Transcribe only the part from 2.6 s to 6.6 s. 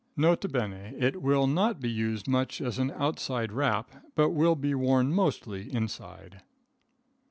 an outside wrap, but will be worn mostly inside.